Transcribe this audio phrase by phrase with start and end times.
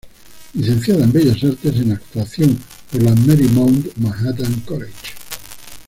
[0.55, 2.57] Licenciada en Bellas Artes en Actuación
[2.91, 5.13] por la Marymount Manhattan College.